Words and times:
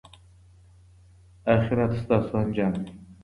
اخرت 1.53 1.91
ستاسو 2.03 2.33
انجام 2.41 2.73
دی. 2.83 2.91